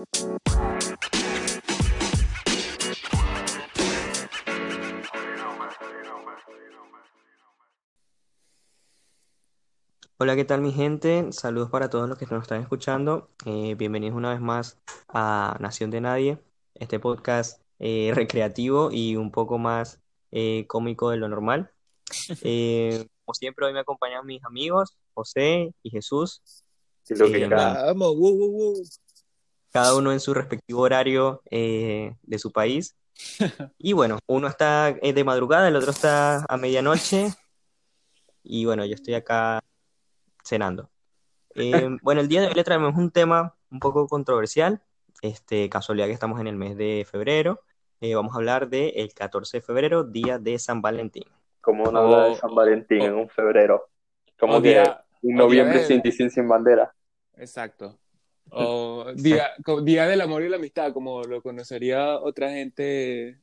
[0.00, 0.08] Hola,
[10.36, 11.30] ¿qué tal mi gente?
[11.32, 13.28] Saludos para todos los que nos están escuchando.
[13.44, 14.78] Eh, bienvenidos una vez más
[15.08, 16.38] a Nación de Nadie,
[16.74, 21.70] este podcast eh, recreativo y un poco más eh, cómico de lo normal.
[22.42, 26.40] Eh, como siempre, hoy me acompañan mis amigos, José y Jesús.
[27.08, 28.82] Y lo que Eh, Vamos, wow, wow, wow.
[29.72, 32.96] Cada uno en su respectivo horario eh, de su país.
[33.78, 37.28] Y bueno, uno está eh, de madrugada, el otro está a medianoche.
[38.42, 39.60] Y bueno, yo estoy acá
[40.44, 40.90] cenando.
[41.54, 44.80] Eh, bueno, el día de hoy le traemos un tema un poco controversial.
[45.22, 47.60] Este, casualidad que estamos en el mes de febrero.
[48.00, 51.24] Eh, vamos a hablar del 14 de febrero, día de San Valentín.
[51.60, 53.90] como una habla de San Valentín o- en un febrero.
[54.38, 56.94] Como o que día- un noviembre día sin del- sin, sin bandera.
[57.36, 57.98] Exacto.
[58.52, 63.38] O día, día del amor y la amistad, como lo conocería otra gente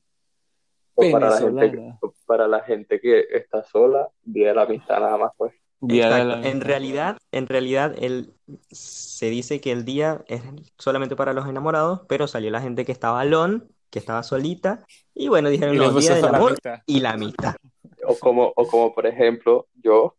[0.96, 5.00] O para la gente, o para la gente que está sola, día de la amistad
[5.00, 5.54] nada más, pues.
[5.80, 6.42] Día de Exacto.
[6.42, 8.34] la En realidad, en realidad el,
[8.72, 10.42] se dice que el día es
[10.78, 15.28] solamente para los enamorados, pero salió la gente que estaba alone, que estaba solita, y
[15.28, 16.82] bueno, dijeron, Y no, día del amor amistad.
[16.88, 17.56] y la amistad.
[18.06, 20.17] O como, o como por ejemplo, yo,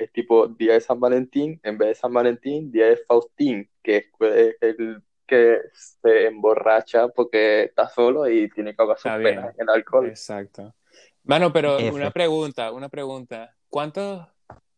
[0.00, 3.96] es tipo día de San Valentín, en vez de San Valentín, día de Faustín, que
[4.20, 9.62] es el que se emborracha porque está solo y tiene que ahogar sus penas en
[9.62, 10.08] el alcohol.
[10.08, 10.74] Exacto.
[11.22, 11.92] Mano, pero F.
[11.92, 13.54] una pregunta, una pregunta.
[13.68, 14.26] ¿Cuántos,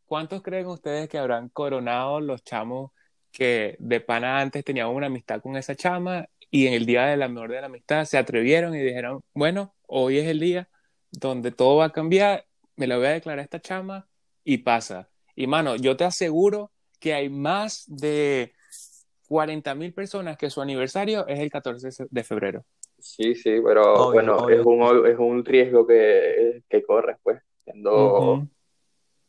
[0.05, 2.91] cuántos creen ustedes que habrán coronado los chamos
[3.31, 7.23] que de pana antes tenían una amistad con esa chama y en el día del
[7.23, 10.69] amor de la amistad se atrevieron y dijeron, bueno, hoy es el día
[11.11, 12.45] donde todo va a cambiar,
[12.77, 14.07] me lo voy a declarar a esta chama
[14.45, 15.09] y pasa.
[15.35, 18.53] Y mano, yo te aseguro que hay más de
[19.29, 22.65] 40 mil personas que su aniversario es el 14 de febrero.
[22.99, 24.61] Sí, sí, pero Obvio, bueno, obvio.
[24.61, 28.45] es un, es un riesgo que, que corres, pues, siendo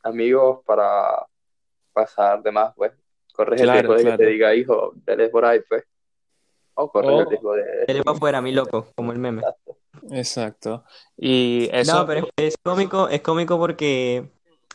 [0.04, 1.26] amigos para
[1.94, 2.92] pasar de más, pues.
[3.34, 5.84] Corres el Claro, riesgo de que te diga, hijo, dale por ahí, pues.
[6.76, 7.64] O corres el O- riesgo de...
[7.88, 9.42] Él va afuera, mi loco, como el meme.
[10.12, 10.84] Exacto.
[11.18, 14.30] Y eso, No, pero es, es cómico, es cómico porque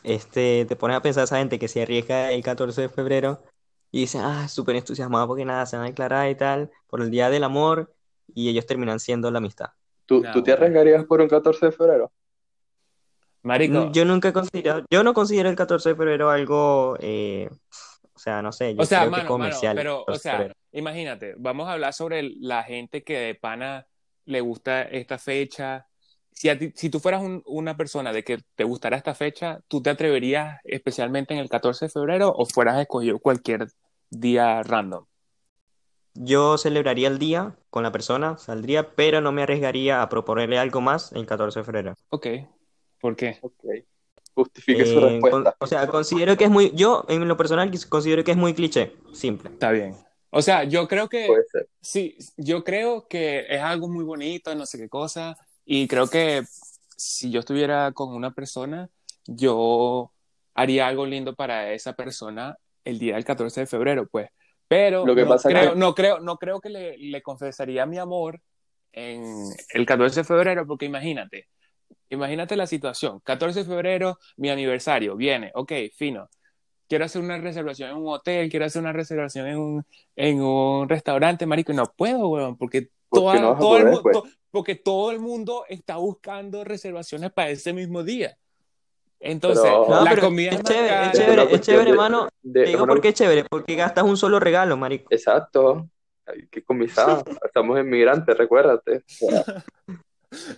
[0.04, 3.42] este, te pones a pensar esa gente que se arriesga el 14 de febrero
[3.90, 7.10] y dice, ah, súper entusiasmado porque nada, se van a declarar y tal, por el
[7.10, 7.92] Día del Amor,
[8.34, 9.70] y ellos terminan siendo la amistad.
[10.06, 12.12] ¿Tú, No, tú te arriesgarías por un 14 de febrero?
[13.42, 17.48] marico, Mm, Yo nunca he considerado, yo no considero el 14 de febrero algo, eh,
[18.14, 19.72] o sea, no sé, yo o sea, creo mano, mano, comercial.
[19.78, 20.54] el pero, o 14 de sea, febrero.
[20.72, 23.86] imagínate, vamos a hablar sobre la gente que de pana
[24.26, 25.86] le gusta esta fecha.
[26.38, 29.58] Si, a ti- si tú fueras un- una persona de que te gustara esta fecha,
[29.66, 33.66] ¿tú te atreverías especialmente en el 14 de febrero o fueras escogido cualquier
[34.08, 35.04] día random?
[36.14, 40.80] Yo celebraría el día con la persona, saldría, pero no me arriesgaría a proponerle algo
[40.80, 41.94] más el 14 de febrero.
[42.10, 42.26] Ok,
[43.00, 43.38] ¿por qué?
[43.40, 43.64] Ok.
[44.36, 45.56] Justifique su Eh, con- respuesta.
[45.58, 48.92] o sea, considero que es muy, yo en lo personal considero que es muy cliché,
[49.12, 49.50] simple.
[49.50, 49.96] Está bien.
[50.30, 51.68] O sea, yo creo que Puede ser.
[51.80, 55.36] Sí, yo creo que es algo muy bonito, no sé qué cosa,
[55.70, 56.44] y creo que
[56.96, 58.88] si yo estuviera con una persona,
[59.26, 60.10] yo
[60.54, 64.30] haría algo lindo para esa persona el día del 14 de febrero, pues.
[64.66, 67.84] Pero Lo que no, pasa creo, que- no creo, no creo que le, le confesaría
[67.84, 68.40] mi amor
[68.92, 69.42] en
[69.74, 71.48] el 14 de febrero, porque imagínate,
[72.08, 76.30] imagínate la situación, 14 de febrero, mi aniversario, viene, ok, fino.
[76.88, 80.88] Quiero hacer una reservación en un hotel, quiero hacer una reservación en un, en un
[80.88, 84.02] restaurante, marico, y no puedo, weón, porque, ¿Por toda- qué no todo el poder, mu-
[84.02, 84.12] pues?
[84.14, 88.36] to- porque todo el mundo está buscando reservaciones para ese mismo día.
[89.20, 92.28] Entonces, Pero- No, la pero comida es chévere, es chévere, es chévere, hermano.
[92.52, 95.08] Te digo una- por qué es chévere, porque gastas un solo regalo, marico.
[95.10, 95.88] Exacto.
[96.24, 97.22] Hay que comisar.
[97.44, 99.02] Estamos inmigrantes, recuérdate.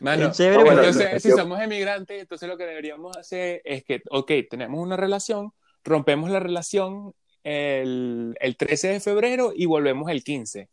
[0.01, 3.85] Mano, Es chévere, bueno, entonces, yo- si somos emigrantes, entonces lo que deberíamos hacer es
[3.85, 5.53] que, ok, tenemos una relación,
[5.85, 7.15] rompemos la relación
[7.45, 10.69] el, el 13 de febrero y volvemos el 15.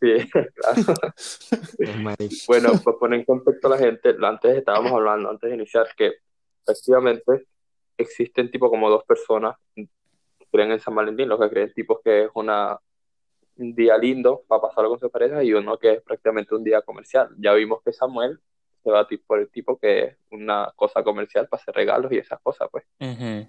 [0.00, 0.94] sí, claro.
[1.78, 2.34] Es marico.
[2.46, 6.14] Bueno, pues poner en contexto a la gente, antes estábamos hablando, antes de iniciar, que
[6.66, 7.46] efectivamente
[7.96, 9.88] existen tipo como dos personas que
[10.50, 12.78] creen en San Valentín, los que creen tipo que es una,
[13.56, 16.82] un día lindo para pasarlo con su pareja y uno que es prácticamente un día
[16.82, 17.30] comercial.
[17.38, 18.40] Ya vimos que Samuel
[18.88, 22.40] se va por el tipo que es una cosa comercial para hacer regalos y esas
[22.40, 22.84] cosas, pues.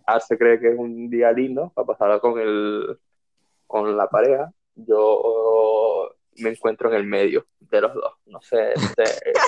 [0.06, 3.00] Arce cree que es un día lindo para pasarlo con el,
[3.68, 4.52] con la pareja.
[4.76, 8.14] Yo me encuentro en el medio de los dos.
[8.26, 9.04] No sé, sé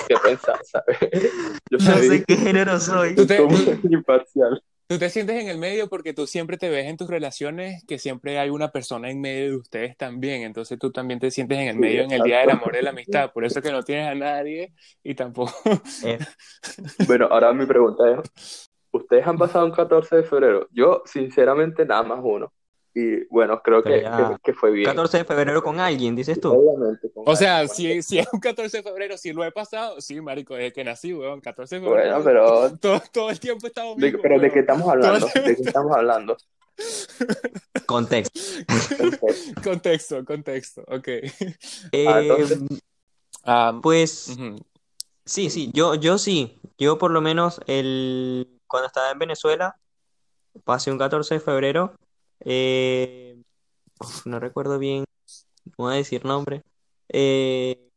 [0.08, 0.98] qué pensar, ¿sabes?
[1.70, 3.14] Yo No soy sé qué género soy.
[3.14, 3.36] Tú te-
[3.90, 4.62] imparcial.
[4.92, 7.98] Tú te sientes en el medio porque tú siempre te ves en tus relaciones que
[7.98, 10.42] siempre hay una persona en medio de ustedes también.
[10.42, 12.76] Entonces tú también te sientes en el Sí, medio en el día del amor y
[12.76, 13.32] de la amistad.
[13.32, 15.54] Por eso que no tienes a nadie y tampoco.
[16.02, 16.18] Eh,
[17.06, 20.68] Bueno, ahora mi pregunta es, ¿ustedes han pasado un 14 de febrero?
[20.72, 22.52] Yo, sinceramente, nada más uno.
[22.94, 24.84] Y bueno, creo que, que, que fue bien.
[24.86, 26.52] 14 de febrero con alguien, dices tú.
[26.52, 27.10] Obviamente.
[27.10, 28.02] con O sea, alguien.
[28.02, 30.84] si, si es un 14 de febrero, si lo he pasado, sí, marico, desde que
[30.84, 32.20] nací, weón, 14 de febrero.
[32.22, 35.26] Bueno, pero, Todo, todo el tiempo he estado de, pero ¿de qué estamos hablando?
[35.34, 36.36] ¿De qué estamos hablando?
[37.86, 38.40] Contexto.
[39.62, 41.08] Contexto, contexto, ok.
[41.08, 42.58] Eh, Ah, entonces-
[43.82, 44.36] pues
[45.24, 46.58] sí, sí, yo, yo sí.
[46.78, 49.76] Yo por lo menos el cuando estaba en Venezuela,
[50.64, 51.94] pasé un 14 de febrero.
[52.44, 53.36] Eh,
[54.26, 55.04] no recuerdo bien,
[55.66, 56.64] no voy a decir nombre.
[57.10, 57.90] eh,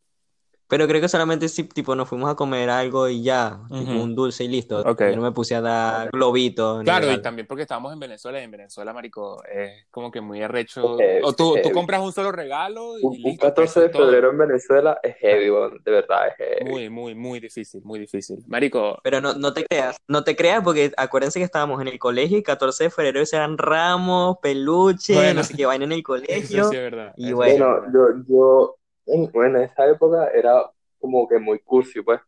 [0.68, 4.02] pero creo que solamente sí, tipo nos fuimos a comer algo y ya, tipo Ujú.
[4.04, 4.84] un dulce y listo.
[4.84, 8.44] Yo no me puse a dar globitos Claro, y también porque estábamos en Venezuela, y
[8.44, 10.98] en Venezuela, marico, es como que muy arrecho.
[11.24, 11.72] O tú, tú heavy.
[11.72, 14.06] compras un solo regalo y un, un listo, 14 eso de todo.
[14.06, 15.46] febrero en Venezuela es heavy,
[15.84, 16.70] de verdad, es heavy.
[16.70, 18.40] Muy, muy, muy difícil, muy difícil.
[18.48, 22.00] Marico, Pero no, no te creas, no te creas porque acuérdense que estábamos en el
[22.00, 25.34] colegio y 14 de febrero eran ramos, peluches, Bueno.
[25.36, 26.64] no sé qué vaina en el eso colegio.
[26.70, 27.14] sí es verdad.
[27.18, 27.66] Y eso bueno.
[27.82, 30.70] Bueno, yo, yo en, bueno, en esa época era
[31.00, 32.22] como que muy cursi, pues.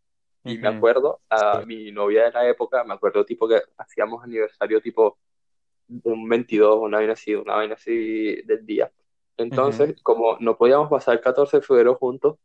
[0.44, 4.80] Y me acuerdo, a mi novia de la época, me acuerdo tipo que hacíamos aniversario
[4.80, 5.18] tipo
[6.04, 8.90] un 22, una vaina así, una vaina así del día.
[9.36, 12.38] Entonces, como no podíamos pasar el 14 de febrero juntos,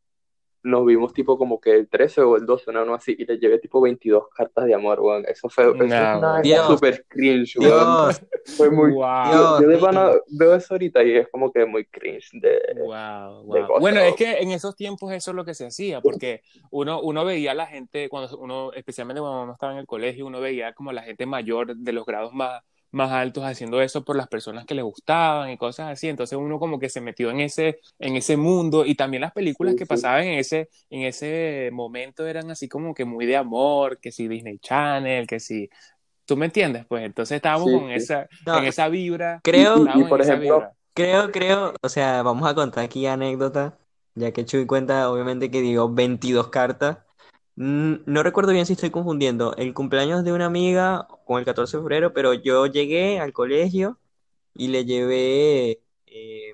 [0.65, 3.39] nos vimos tipo como que el 13 o el 12, una no así, y le
[3.39, 5.25] llevé tipo 22 cartas de amor, weón.
[5.27, 6.67] Eso fue, eso es No, una Dios.
[6.67, 7.71] súper cringe, weón.
[7.71, 8.23] Dios,
[8.57, 8.93] Fue muy...
[8.93, 9.25] Wow.
[9.31, 9.61] Dios.
[9.63, 12.61] Yo de pana veo eso ahorita y es como que muy cringe de...
[12.77, 13.67] Wow, de wow.
[13.67, 14.07] cosas, Bueno, ¿no?
[14.07, 17.53] es que en esos tiempos eso es lo que se hacía, porque uno, uno veía
[17.53, 20.93] a la gente, cuando uno, especialmente cuando uno estaba en el colegio, uno veía como
[20.93, 22.63] la gente mayor de los grados más,
[22.93, 26.09] más altos haciendo eso por las personas que les gustaban y cosas así.
[26.09, 29.75] Entonces uno como que se metió en ese, en ese mundo y también las películas
[29.75, 29.97] Sí, que sí.
[29.97, 34.29] pasaban en ese, en ese momento eran así como que muy de amor, que si
[34.29, 35.69] Disney Channel, que si...
[36.27, 36.87] ¿Tú me entiendes?
[36.87, 38.01] Pues entonces estábamos Sí, con sí.
[38.03, 39.43] esa, No, en esa vibra.
[39.43, 40.75] creo, Y- por ejemplo, vibra.
[40.95, 43.79] creo, creo, o sea, vamos a contar aquí anécdota,
[44.15, 46.99] ya que Chuy cuenta, obviamente, que dio 22 cartas.
[47.57, 51.77] Mm, No recuerdo bien si estoy confundiendo el cumpleaños de una amiga con el 14
[51.77, 53.99] de febrero, pero yo llegué al colegio
[54.55, 56.53] y le llevé eh,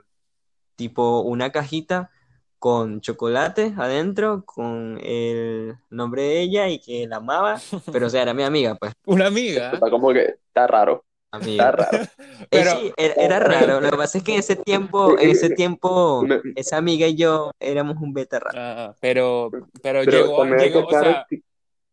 [0.76, 2.10] tipo una cajita
[2.58, 7.60] con chocolate adentro, con el nombre de ella y que la amaba,
[7.92, 9.72] pero o sea, era mi amiga, pues, Una amiga.
[9.72, 11.98] Está como que está raro, está raro.
[12.40, 13.80] Eh, Pero- sí, era, era raro.
[13.80, 16.24] Lo que pasa es que en ese tiempo, en ese tiempo,
[16.56, 18.58] esa amiga y yo éramos un beta raro.
[18.60, 19.50] Ah, pero,
[19.82, 21.26] pero, Pero llegó, o sea,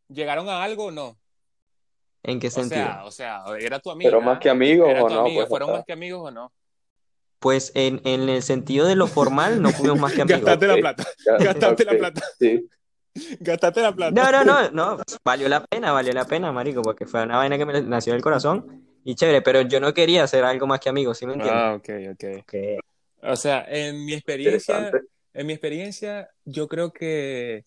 [0.07, 1.17] ¿llegaron a algo o no?
[2.23, 2.75] ¿En qué O sentido?
[2.83, 4.09] sea, o sea, era tu amiga.
[4.09, 5.77] Pero más que amigos o no, amiga, pues, ¿fueron o sea.
[5.79, 6.51] más que amigos o no?
[7.39, 10.41] Pues en, en el sentido de lo formal, no fuimos más que amigos.
[10.41, 11.03] Gastaste la plata,
[11.39, 12.67] gastaste la plata, Sí,
[13.39, 14.31] gastaste la plata.
[14.31, 17.57] No, no, no, no, valió la pena, valió la pena, marico, porque fue una vaina
[17.57, 20.89] que me nació del corazón y chévere, pero yo no quería hacer algo más que
[20.89, 21.61] amigos, ¿sí me entiendes?
[21.63, 22.45] Ah, ok, ok.
[22.47, 22.79] Que-
[23.21, 24.91] O sea, en mi experiencia,
[25.33, 27.63] en mi experiencia, yo creo que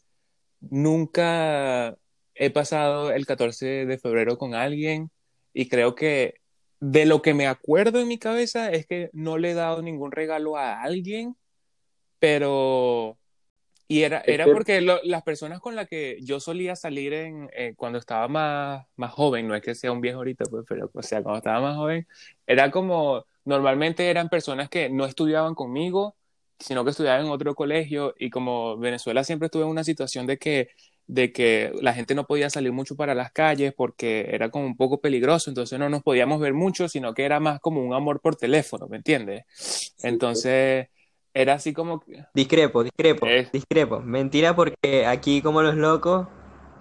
[0.61, 1.97] nunca
[2.35, 5.11] he pasado el 14 de febrero con alguien
[5.55, 6.35] y creo que
[6.81, 10.13] de lo que me acuerdo en mi cabeza es que no le he dado ningún
[10.13, 11.37] regalo a alguien,
[12.19, 13.19] pero...
[13.91, 17.49] Y era, era que- porque lo- las personas con las que yo solía salir en,
[17.55, 20.91] eh, cuando estaba más, más joven, no es que sea un viejo ahorita, pues, pero
[20.93, 22.07] o sea, cuando estaba más joven,
[22.47, 26.17] era como, normalmente eran personas que no estudiaban conmigo,
[26.59, 30.37] sino que estudiaban en otro colegio y como Venezuela siempre estuvo en una situación de
[30.39, 30.69] que,
[31.07, 34.77] de que la gente no podía salir mucho para las calles porque era como un
[34.77, 38.21] poco peligroso, entonces no nos podíamos ver mucho, sino que era más como un amor
[38.21, 39.45] por teléfono, ¿me entiendes?
[40.03, 40.89] Entonces
[41.41, 42.01] era así como...
[42.01, 43.49] que- Discrepo, discrepo, Eh.
[43.53, 44.01] discrepo.
[44.01, 46.27] Mentira porque aquí como los locos,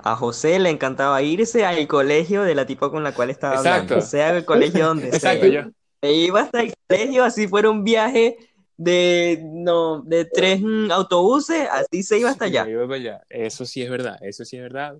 [0.03, 3.93] a José le encantaba irse al colegio de la tipa con la cual estaba Exacto.
[3.95, 5.63] hablando, sea el colegio donde Exacto, sea.
[5.65, 5.69] yo.
[6.01, 8.37] E iba hasta el colegio, así fuera un viaje
[8.77, 10.61] de, no, de tres
[10.91, 12.67] autobuses, así se iba hasta allá.
[12.69, 13.21] Iba para allá.
[13.29, 14.97] Eso sí es verdad, eso sí es verdad.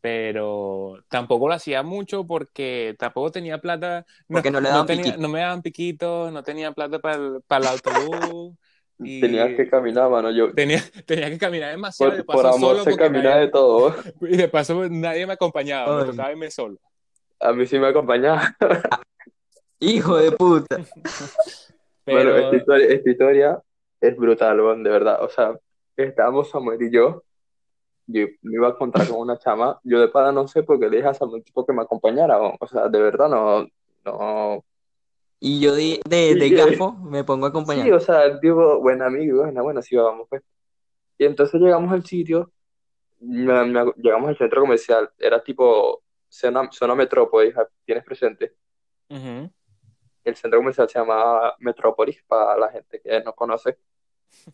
[0.00, 4.04] Pero tampoco lo hacía mucho porque tampoco tenía plata.
[4.28, 5.22] Porque no le daban tenía, piquito.
[5.22, 8.54] no me daban piquitos, no tenía plata para el, para el autobús.
[8.98, 10.30] y Tenías que caminar, mano.
[10.30, 12.12] Yo, tenía, tenía que caminar demasiado.
[12.12, 13.94] de por, por paso amor solo se camina nadie- de todo.
[14.20, 16.04] y de paso nadie me acompañaba, Ay.
[16.04, 16.78] me tocaba irme solo.
[17.40, 18.54] A mí sí me acompañaba.
[19.80, 20.80] Hijo de puta.
[22.06, 23.62] Bueno, esta historia, esta historia
[24.00, 25.22] es brutal, weón, de verdad.
[25.22, 25.54] O sea,
[25.96, 27.22] estábamos Samuel y yo
[28.06, 30.98] yo me iba a encontrar con una chama, yo de pana no sé porque le
[30.98, 33.66] dije a un tipo que me acompañara, o, o sea, de verdad no,
[34.04, 34.64] no,
[35.44, 37.92] Y yo de, de, de Sí, gafo me pongo a sí, acompañar.
[37.92, 40.42] o sea, el tipo, buen amigo, bueno, bueno, sí, vamos, pues.
[41.18, 42.52] Y entonces llegamos al sitio,
[43.20, 47.54] me- me- llegamos al centro comercial, era tipo zona, zona Metrópolis,
[47.86, 48.56] ¿tienes presente?
[50.24, 53.78] El centro comercial se llamaba Metrópolis, para la gente que no conoce.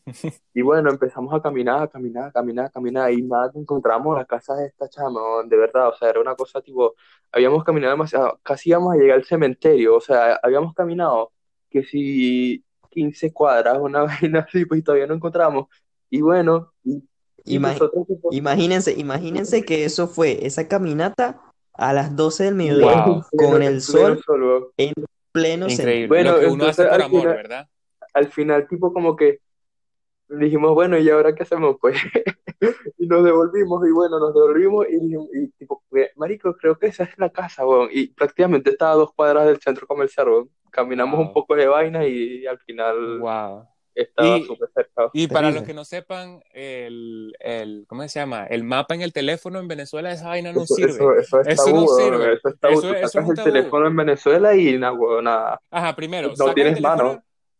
[0.54, 4.24] Y bueno, empezamos a caminar, a caminar, a caminar, a caminar, y nada, encontramos la
[4.24, 6.94] casa de esta chama, de verdad, o sea, era una cosa tipo,
[7.32, 11.32] habíamos caminado demasiado, casi íbamos a llegar al cementerio, o sea, habíamos caminado
[11.70, 15.68] que si 15 cuadras, una vaina así, pues y todavía no encontramos.
[16.10, 17.02] Y bueno, y,
[17.44, 21.40] y Imagi- nosotros tipo, Imagínense, imagínense que eso fue esa caminata
[21.74, 23.22] a las 12 del mediodía Wow.
[23.36, 24.92] con el pleno sol sol, en
[25.30, 25.68] pleno.
[25.68, 26.08] Increíble.
[26.08, 27.68] Bueno, Lo que uno hace entonces, por al amor, final- ¿verdad?
[28.12, 29.38] al final, tipo, como que
[30.38, 31.76] dijimos, bueno, ¿y ahora qué hacemos?
[31.80, 31.96] Pues,
[32.98, 35.82] y nos devolvimos, y bueno, nos devolvimos, y, dijimos- y tipo,
[36.16, 39.58] marico, creo que esa es la casa, weón, y prácticamente estaba a dos cuadras del
[39.60, 40.50] centro comercial, weón.
[40.70, 41.34] Caminamos un Wow.
[41.34, 43.64] poco de vaina y, al final Wow.
[43.92, 45.10] estaba Y- súper cerca.
[45.12, 48.46] Y para los que no sepan, el, el, ¿cómo se llama?
[48.46, 50.90] El mapa en el teléfono en Venezuela, esa vaina no Eso, sirve.
[50.92, 52.32] eso, eso es Eso tabú, no weón, sirve.
[52.34, 52.72] eso es tabú.
[52.78, 53.48] Eso- Tú eso es sacas un el tabú.
[53.52, 55.60] teléfono en Venezuela y nada, weón, nada.
[55.72, 57.04] Ajá, primero, No sacas tienes el teléfono,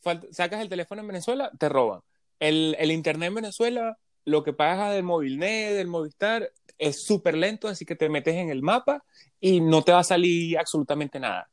[0.05, 0.23] mano.
[0.31, 2.01] sacas el teléfono en Venezuela, te roban.
[2.41, 7.69] El, el internet en Venezuela, lo que pagas del Movilnet, del Movistar, es súper lento,
[7.69, 9.05] así que te metes en el mapa
[9.39, 11.49] y no te va a salir absolutamente nada.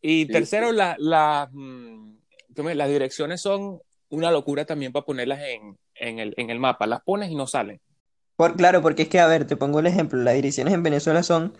[0.00, 2.12] Y Sí, tercero, la, la, mm,
[2.56, 3.80] las direcciones son
[4.10, 6.86] una locura también para ponerlas en, en el, en el mapa.
[6.86, 7.80] Las pones y no salen.
[8.36, 11.24] Por, claro, porque es que, a ver, te pongo el ejemplo, las direcciones en Venezuela
[11.24, 11.58] son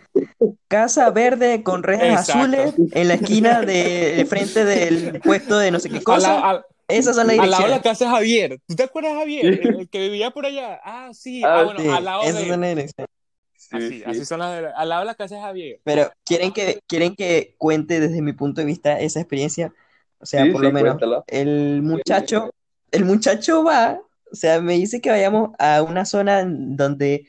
[0.69, 2.41] Casa Verde con rejas Exacto.
[2.43, 6.35] azules en la esquina de, frente del puesto de no sé qué cosa.
[6.35, 7.83] lado- al- Esas son las al lado de la direcciones.
[7.83, 8.61] casa de Javier.
[8.67, 9.47] ¿Tú te acuerdas Javier?
[9.47, 10.81] El, que vivía por allá.
[10.83, 11.43] Ah, sí.
[11.45, 13.11] Ah, Ah, bueno, Sí, al lado esas de son las direcciones.
[13.55, 14.03] Sí, Así, sí.
[14.07, 15.81] así son las de- al lado de la casa de Javier.
[15.85, 19.75] Pero quieren que, quieren que cuente desde mi punto de vista esa experiencia.
[20.21, 21.25] O sea, Sí, por sí, lo menos, cuéntala.
[21.27, 22.51] el muchacho,
[22.91, 24.01] el muchacho va,
[24.33, 27.27] o sea, me dice que vayamos a una zona donde,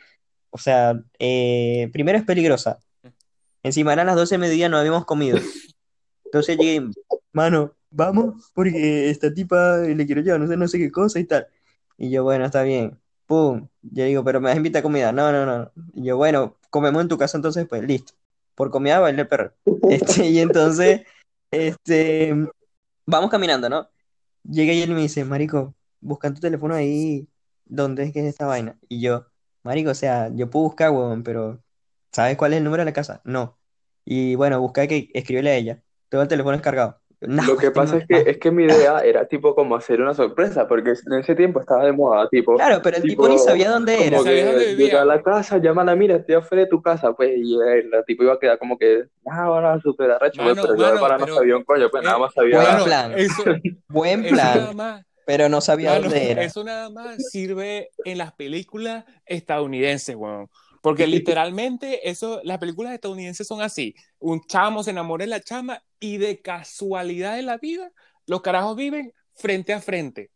[0.52, 2.80] o sea, eh, primero es peligrosa.
[3.64, 5.38] Encima eran las 12 de mediodía, no habíamos comido.
[6.26, 6.88] Entonces llegué,
[7.34, 11.26] mano, vamos, porque esta tipa le quiero llevar, no sé, no sé qué cosa y
[11.26, 11.48] tal.
[11.98, 13.00] Y yo, bueno, está bien.
[13.26, 13.68] Pum.
[13.82, 15.12] Yo digo, pero me vas a invitar a comida.
[15.12, 15.72] No, no, no.
[15.94, 18.14] Y yo, bueno, comemos en tu casa entonces, pues listo.
[18.56, 19.54] Por comida baila el perro.
[19.90, 21.02] Este, y entonces,
[21.52, 22.34] este,
[23.06, 23.90] vamos caminando, ¿no?
[24.44, 27.28] Llega y él me dice, Marico, busca tu teléfono ahí,
[27.66, 28.78] ¿dónde es que es esta vaina?
[28.88, 29.28] Y yo,
[29.64, 31.62] Marico, o sea, yo puedo buscar, huevón, pero
[32.12, 33.22] ¿sabes cuál es el número de la casa?
[33.26, 33.58] No.
[34.06, 35.84] Y bueno, busca que escríbele a ella.
[36.10, 37.02] Todo el teléfono es cargado.
[37.22, 40.00] No, Lo que pasa no- es que, es que mi idea era tipo como hacer
[40.02, 43.28] una sorpresa, porque en ese tiempo estaba de moda, tipo, Claro, pero el tipo tipo,
[43.34, 44.18] ni sabía dónde como era.
[44.18, 47.12] No sabía que dónde llega a la casa, llámala, mira, estoy afuera de tu casa,
[47.12, 50.56] pues, y el, el tipo iba a quedar como que, ah, ahora súper arrecho, pues,
[50.56, 52.34] Mano, pero yo de mano, pana no pero- sabía un coño, pues eh, nada más
[52.34, 53.14] sabía, Buen Mano, plan.
[53.18, 53.44] Eso,
[53.90, 56.44] Buen eso nada plan, más, pero no sabía mano, dónde era.
[56.44, 60.48] eso nada más sirve en las películas estadounidenses, weón.
[60.82, 63.96] Porque literalmente eso, las películas estadounidenses son así.
[64.20, 67.92] Un chamo se enamora de la chama y de casualidad de la vida,
[68.26, 70.32] los carajos viven frente a frente.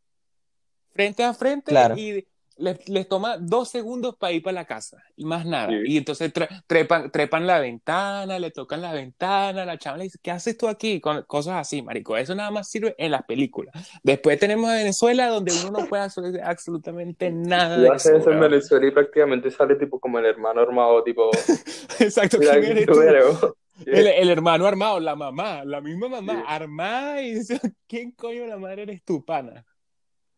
[0.92, 1.98] Frente a frente Claro.
[1.98, 5.70] y les, les toma dos segundos para ir para la casa y más nada.
[5.70, 5.76] Sí.
[5.86, 10.20] Y entonces tre- trepan, trepan la ventana, le tocan la ventana, la chava le dice,
[10.22, 11.00] ¿qué haces tú aquí?
[11.02, 12.16] Con cosas así, marico.
[12.18, 13.74] Eso nada más sirve en las películas.
[14.04, 18.40] Después tenemos a Venezuela donde uno no puede hacer absolutamente nada Yo hace eso en.
[18.40, 21.30] Venezuela y prácticamente sale tipo como el hermano armado, tipo,
[22.00, 23.02] Exacto, mira, ¿quién ¿quién eres tú tú?
[23.02, 23.54] eres, weón?
[23.88, 26.44] El, el hermano armado, la mamá, la misma mamá, Sí.
[26.48, 29.66] armada y dice, ¿quién coño la madre eres tú, pana?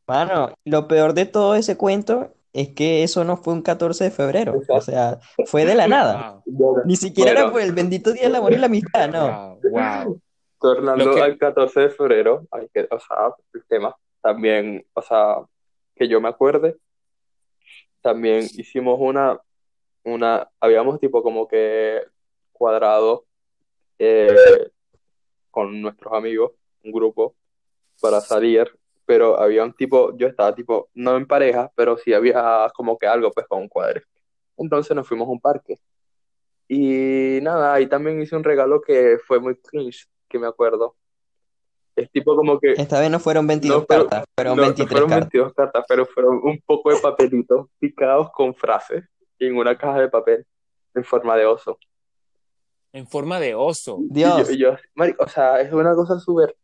[0.07, 4.11] Mano, lo peor de todo ese cuento es que eso no fue un 14 de
[4.11, 4.61] febrero.
[4.69, 6.41] O sea, fue de la nada.
[6.45, 7.53] Wow, Ni siquiera era Bueno.
[7.53, 9.57] por el bendito Día del Amor y la Amistad, no.
[9.63, 10.21] wow, wow.
[10.59, 15.37] tornando que- al 14 de febrero, hay que, o sea, el tema, también, o sea,
[15.95, 16.77] que yo me acuerde,
[18.01, 19.39] también hicimos una,
[20.03, 22.01] una, habíamos tipo como que
[22.53, 23.25] cuadrado
[23.99, 24.69] eh,
[25.51, 26.51] con nuestros amigos,
[26.83, 27.35] un grupo,
[28.01, 28.69] para salir,
[29.05, 33.07] pero había un tipo, yo estaba tipo, no en pareja, pero sí había como que
[33.07, 34.03] algo pues con un cuadre.
[34.57, 35.77] Entonces nos fuimos a un parque.
[36.67, 40.95] Y nada, ahí también hice un regalo que fue muy cringe, que me acuerdo.
[41.95, 44.67] Es tipo como que, Esta vez no fueron 22 No, pero- cartas, fueron no, no
[44.69, 45.29] 23 fueron cartas.
[45.31, 49.05] 22 cartas, pero fueron un poco de papelitos picados con frases
[49.39, 50.45] en una caja de papel
[50.95, 51.77] en forma de oso.
[52.91, 53.97] En forma de oso.
[54.09, 56.55] Y Dios, yo, y yo, marico, o sea, es una cosa súper,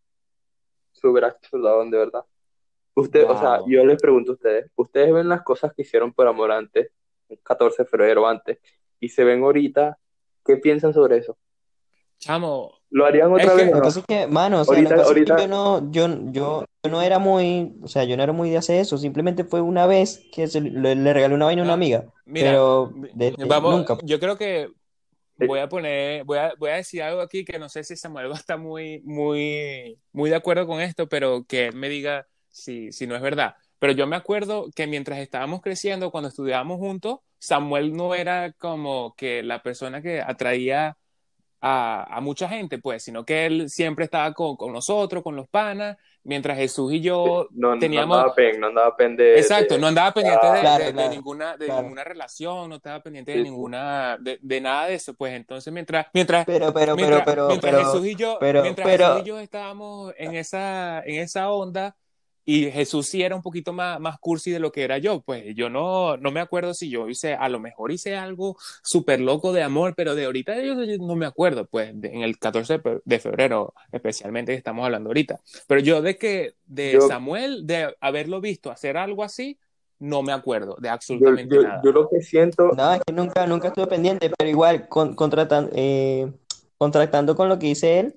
[1.01, 2.23] súper absurda, de verdad.
[2.95, 3.69] Usted, o sea, Wow.
[3.69, 6.89] yo les pregunto a ustedes, ¿ustedes ven las cosas que hicieron por amor antes
[7.29, 8.59] un 14 de febrero antes
[8.99, 9.97] y se ven ahorita,
[10.45, 11.37] ¿qué piensan sobre eso?
[12.19, 13.71] Chamo, ¿Lo harían otra vez?
[13.71, 13.87] Que no?
[13.87, 16.07] es que, mano, o sea, lo Ahorita- que pasa es que ahorita- yo no, yo,
[16.31, 19.45] yo, yo no era muy, o sea, yo no era muy de hacer eso, simplemente
[19.45, 22.51] fue una vez que se le, le regalé una vaina a una Ah, amiga, mira,
[22.51, 23.97] pero de- de- Vamos, nunca.
[24.03, 24.69] yo creo que
[25.47, 28.29] voy a poner, voy a, voy a decir algo aquí que no sé si Samuel
[28.29, 32.91] va a estar muy, muy, muy de acuerdo con esto, pero que me diga si,
[32.91, 33.55] si no es verdad.
[33.79, 39.15] Pero yo me acuerdo que mientras estábamos creciendo, cuando estudiábamos juntos, Samuel no era como
[39.15, 40.97] que la persona que atraía
[41.61, 45.47] a, a mucha gente, pues, sino que él siempre estaba con, con nosotros, con los
[45.49, 48.17] panas, mientras Jesús y yo No, no teníamos...
[48.17, 49.37] andaba pen, no andaba pen de...
[49.39, 51.81] Exacto, de- no andaba pendiente de, Claro, de- de claro, ninguna, de claro.
[51.83, 56.07] ninguna relación, no estaba pendiente de ninguna, de, de nada de eso, pues entonces mientras,
[56.13, 59.21] mientras, Pero, pero, mientras, pero, pero, mientras pero, Jesús y yo, pero, mientras pero- Jesús
[59.21, 61.95] y yo estábamos en esa, en esa onda,
[62.53, 65.55] y Jesús sí era un poquito más, más cursi de lo que era yo, pues
[65.55, 69.53] yo no, no me acuerdo si yo hice, a lo mejor hice algo súper loco
[69.53, 72.73] de amor, pero de ahorita yo, yo no me acuerdo, pues de- en el 14
[72.73, 75.39] de fe- de febrero especialmente que estamos hablando ahorita.
[75.67, 79.57] Pero yo de que, de Yo- Samuel, de haberlo visto hacer algo así,
[79.99, 81.81] no me acuerdo de absolutamente yo, nada.
[81.85, 82.71] yo lo que siento...
[82.75, 86.31] no, es que nunca, nunca estuve pendiente, pero igual, con, contratan- eh,
[86.77, 88.15] contractando con lo que dice él,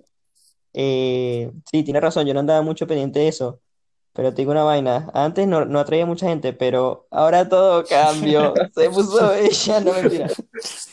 [0.72, 3.60] eh, sí, tiene razón, yo no andaba mucho pendiente de eso,
[4.14, 8.54] pero te digo una vaina, antes no, no atraía mucha gente, pero ahora todo cambió,
[8.72, 10.28] se puso ella, no mentira,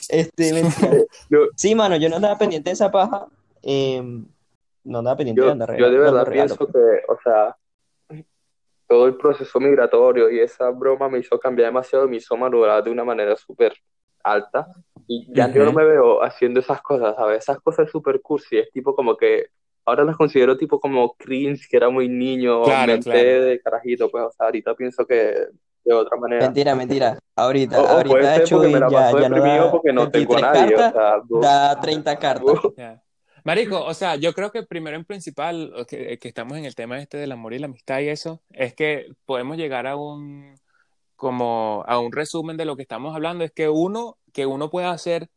[0.10, 0.98] este, mentira.
[1.30, 3.28] Yo, Sí, mano, yo no andaba pendiente de esa paja,
[3.62, 4.02] eh,
[4.84, 7.56] no andaba pendiente de yo, andar yo de verdad pienso que, o sea,
[8.88, 12.90] todo el proceso migratorio y esa broma me hizo cambiar demasiado, me hizo madurar de
[12.90, 13.74] una manera súper
[14.24, 14.68] alta.
[15.08, 17.44] Y ya yo no me veo haciendo esas cosas, ¿sabes?
[17.44, 19.48] Esas cosas súper cursi, es tipo como que
[19.86, 23.46] ahora las considero tipo como cringe, que era muy niño, Claro, mente claro.
[23.46, 25.48] de carajito, pues, o sea, ahorita pienso que
[25.84, 26.46] de otra manera.
[26.46, 27.20] Mentira, mentira.
[27.36, 30.12] Ahorita, O, o ahorita puede ser porque me la ya, ya no da porque no
[30.12, 32.56] tengo a 23 nadie, o sea, da 30 cartas.
[33.44, 36.76] Marico, o sea, yo creo que primero en principal, o que, que estamos en el
[36.76, 40.54] tema este del amor y la amistad y eso, es que podemos llegar a un,
[41.16, 44.86] como a un resumen de lo que estamos hablando, es que uno, que uno puede
[44.86, 45.30] hacer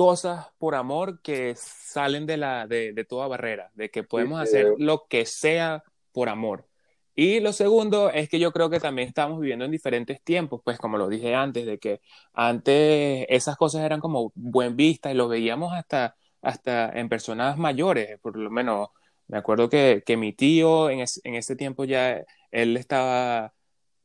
[0.00, 4.40] cosas por amor que salen de la, de, de toda barrera, de que podemos sí.
[4.40, 5.82] hacer lo que sea
[6.12, 6.66] por amor.
[7.14, 10.78] Y lo segundo es que yo creo que también estamos viviendo en diferentes tiempos, pues
[10.78, 12.00] como lo dije antes, de que
[12.32, 18.18] antes esas cosas eran como buen vista y lo veíamos hasta, hasta en personas mayores,
[18.20, 18.88] por lo menos
[19.28, 23.52] me acuerdo que, que mi tío en, es- en ese tiempo ya él estaba,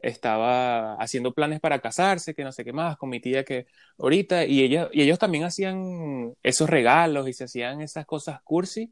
[0.08, 3.66] estaba haciendo planes para casarse, que no sé qué más, con mi tía que
[3.98, 8.92] ahorita, y ellos, y ellos también hacían esos regalos y se hacían esas cosas cursi,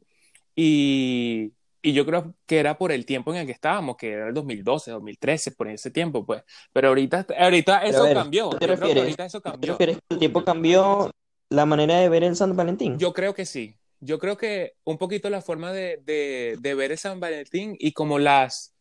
[0.56, 4.28] y, y yo creo que era por el tiempo en el que estábamos, que era
[4.28, 6.42] el 2012, 2013, por ese tiempo, pues.
[6.72, 8.50] Pero ahorita, ahorita eso a ver, cambió.
[8.50, 9.02] ¿qué Yo te refieres?
[9.02, 9.72] ahorita eso ¿Te cambió.
[9.72, 11.10] refieres que el tiempo cambió
[11.50, 12.98] la manera de ver el San Valentín?
[12.98, 13.76] Yo creo que sí.
[14.00, 17.92] Yo creo que un poquito la forma de, de, de ver el San Valentín y
[17.92, 18.73] como las,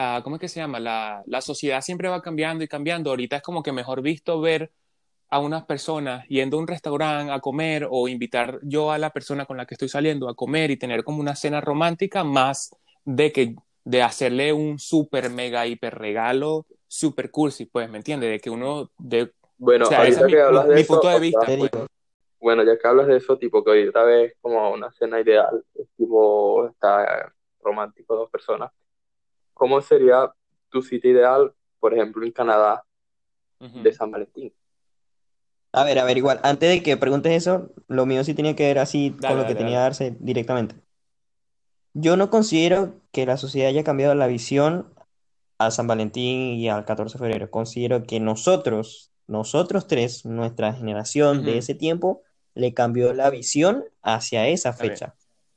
[0.00, 0.80] ah, ¿cómo es que se llama?
[0.80, 3.10] La, la sociedad siempre va cambiando y cambiando.
[3.10, 4.72] Ahorita es como que mejor visto ver
[5.28, 9.46] a unas personas yendo a un restaurante a comer o invitar yo a la persona
[9.46, 13.30] con la que estoy saliendo a comer y tener como una cena romántica más de
[13.30, 18.30] que de hacerle un súper mega hiper regalo super cursi, pues, ¿me entiendes?
[18.30, 20.92] De que uno de Bueno, o sea, ahorita es mi, que hablas de mi eso,
[20.94, 21.70] punto de sea, vista, pues.
[21.70, 21.86] digo,
[22.40, 25.86] Bueno, ya que hablas de eso, tipo que ahorita ves como una cena ideal, es
[25.96, 27.32] tipo está
[27.62, 28.72] romántico dos personas.
[29.60, 30.32] ¿Cómo sería
[30.70, 32.82] tu sitio ideal, por ejemplo, en Canadá
[33.58, 34.54] de San Valentín?
[35.72, 38.62] A ver, a ver, igual, antes de que preguntes eso, lo mío sí tenía que
[38.62, 40.76] ver así Dale, con lo que dale, tenía que darse directamente.
[41.92, 44.94] Yo no considero que la sociedad haya cambiado la visión
[45.58, 47.50] a San Valentín y al 14 de febrero.
[47.50, 52.22] Considero que nosotros, nosotros tres, nuestra generación de ese tiempo,
[52.54, 55.16] le cambió la visión hacia esa fecha.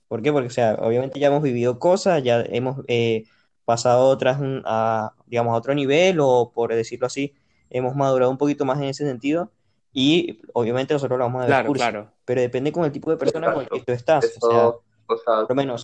[0.09, 0.33] ¿Por qué?
[0.33, 3.23] Porque, o sea, obviamente ya hemos vivido cosas, ya hemos eh,
[3.65, 7.33] pasado otras mm, a, digamos, a otro nivel, o por decirlo así,
[7.69, 9.51] hemos madurado un poquito más en ese sentido.
[9.93, 12.11] Y obviamente nosotros lo vamos a ver Claro, cursi, claro.
[12.25, 13.85] pero depende con el tipo de persona con el que Exacto.
[13.85, 14.25] tú estás.
[14.41, 15.83] O sea, Eso, o sea, por lo menos,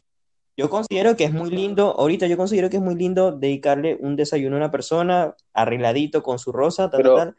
[0.58, 4.16] yo considero que es muy lindo, ahorita yo considero que es muy lindo dedicarle un
[4.16, 7.36] desayuno a una persona arregladito con su rosa, tal, tal, pero tal.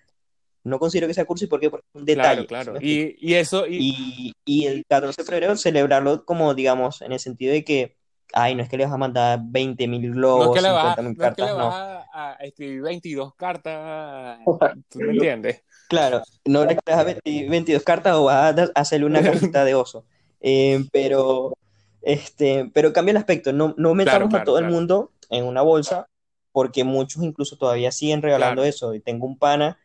[0.63, 2.73] No considero que sea cursi porque porque es un Claro, detalle, ¿sí claro.
[2.73, 3.17] me explico?
[3.21, 7.19] Y, y eso, y, Y, y el 14 de febrero celebrarlo como, digamos, en el
[7.19, 7.97] sentido de que,
[8.35, 10.71] ay, no es que le vas a mandar 20 mil no es globos, que le
[10.71, 11.73] 50 vas, mil no es que le no.
[11.73, 14.41] vas a, a escribir 22 cartas,
[14.89, 15.65] ¿tú me entiendes?
[15.89, 20.07] Claro, no le das 20 22 cartas o vas a hacerle una cajita de oso.
[20.41, 21.57] Eh, pero,
[22.01, 23.53] este, pero cambia el aspecto.
[23.53, 26.09] No, no Claro, metamos a claro, todo el mundo en una bolsa,
[26.53, 28.65] porque muchos incluso todavía siguen regalando Claro.
[28.65, 28.95] eso.
[28.95, 29.79] Y tengo un pana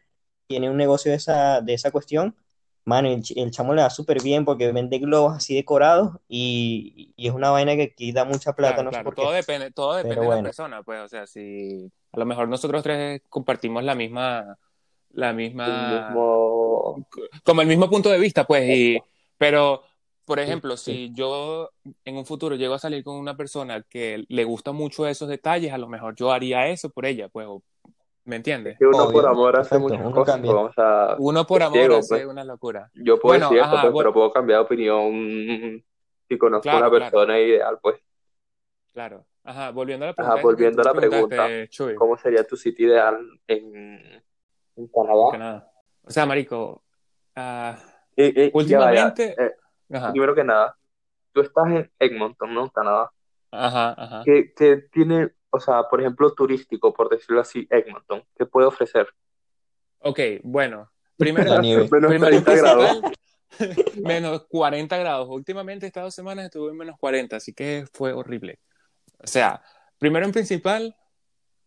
[0.48, 2.36] tiene un negocio de esa, de esa cuestión,
[2.86, 7.28] mano, el, el chamo le da súper bien porque vende globos así decorados y, y
[7.28, 9.32] es una vaina que aquí da mucha plata, Claro, no sé claro, por todo qué.
[9.32, 12.82] depende, todo depende Pero de la persona, pues, o sea, si a lo mejor nosotros
[12.82, 14.58] tres compartimos la misma,
[15.12, 15.34] la
[15.66, 17.06] El misma, mismo...
[17.44, 19.04] como el mismo punto de vista, pues, y,
[19.38, 19.84] pero,
[20.26, 21.00] por Sí, ejemplo, sí.
[21.02, 21.70] si yo
[22.04, 25.74] en un futuro llego a salir con una persona que le gusta mucho esos detalles,
[25.74, 27.64] a lo mejor yo haría eso por ella, pues, o-
[28.26, 28.78] ¿me Es entiendes?
[28.78, 30.52] que uno por Obvio, amor hace exacto, muchas uno cosas, cambia.
[30.52, 32.26] pues, o sea, Uno por amor ciego, hace pues.
[32.26, 32.92] una locura.
[32.94, 35.84] Yo puedo Bueno, decir esto, ajá, pues, bueno, pero puedo cambiar de opinión
[36.30, 37.98] si conozco a una claro, claro, persona ideal, pues.
[38.94, 39.26] claro.
[39.44, 41.60] Ajá, volviendo a la Ajá, pregunta que volviendo a la pregunta,
[41.94, 44.24] ¿cómo sería tu sitio ideal en,
[44.76, 45.32] en Canadá?
[45.32, 45.72] Canadá.
[46.04, 46.84] O sea, marico,
[47.36, 47.78] ah,
[48.18, 49.56] Eh, eh, ya últimamente, eh,
[49.92, 50.78] ajá, primero que nada,
[51.34, 52.72] tú estás en Edmonton, ¿no?
[52.72, 53.12] Canadá.
[53.52, 54.22] ajá, ajá.
[54.24, 58.24] ¿Qué, qué tiene, o sea, por ejemplo, turístico, por decirlo así, Edmonton?
[58.38, 59.08] ¿Qué puede ofrecer?
[60.00, 61.62] Ok, bueno, primero.
[61.62, 63.02] Menos primero y 30 grados.
[64.04, 65.28] menos 40 grados.
[65.30, 68.60] Últimamente estas dos semanas estuve en menos 40, así que fue horrible.
[69.24, 69.62] O sea,
[69.98, 70.96] primero en principal,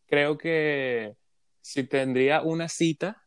[0.06, 1.16] creo que
[1.60, 3.24] si tendría una cita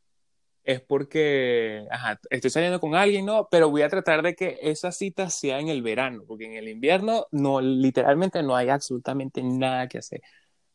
[0.63, 3.47] es porque, ajá, estoy saliendo con alguien, ¿no?
[3.49, 6.67] Pero voy a tratar de que esa cita sea en el verano, porque en el
[6.67, 10.21] invierno no, literalmente no hay absolutamente nada que hacer.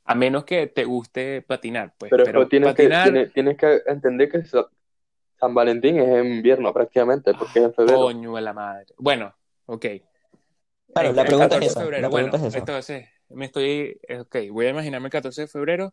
[0.06, 2.12] A menos que te guste patinar, pues.
[2.12, 4.68] Pero, Pero tienes que, patinar, tienes, tienes que entender que Sa-
[5.40, 8.08] San Valentín es en invierno prácticamente, porque es en febrero.
[8.08, 8.86] coño de la madre.
[8.98, 9.34] Bueno,
[9.66, 9.86] ok.
[10.92, 12.02] Claro, El, la el pregunta 14 es esa, febrero.
[12.02, 12.58] la Bueno, pregunta es esa.
[12.58, 15.92] entonces, me estoy, ok, voy a imaginarme el 14 de febrero.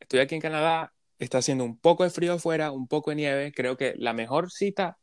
[0.00, 3.52] Estoy aquí en Canadá, está haciendo un poco de frío afuera, un poco de nieve.
[3.54, 4.98] Creo que la mejor cita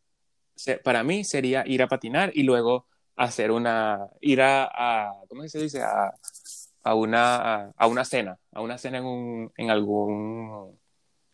[0.84, 5.60] para mí sería ir a patinar y luego hacer una, ir a, a- ¿cómo se
[5.60, 5.82] dice?
[5.84, 6.13] A,
[6.84, 10.80] a una, a, una cena, a una cena en, un, en algún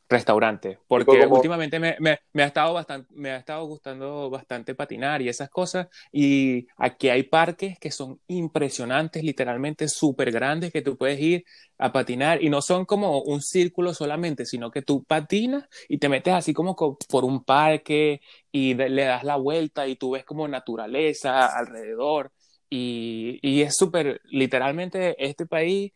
[0.10, 4.76] restaurante, porque como- últimamente me, me- me ha estado bastante, me ha estado gustando bastante
[4.76, 10.84] patinar y esas cosas, y aquí hay parques que son impresionantes, literalmente súper grandes, que
[10.84, 11.46] tú puedes ir
[11.80, 12.44] a patinar.
[12.44, 16.54] Y no son como un círculo solamente, sino que tú patinas y te metes así
[16.54, 20.48] como co- por un parque y de- le das la vuelta y tú ves como
[20.48, 22.32] naturaleza alrededor
[22.76, 25.92] y, y es súper, literalmente este país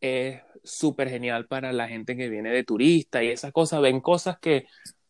[0.00, 4.38] es súper genial para la gente que viene de turista y esas cosas, ven cosas
[4.38, 4.66] que